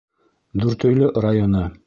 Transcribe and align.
Дүртөйлө 0.63 1.11
районы. 1.27 1.65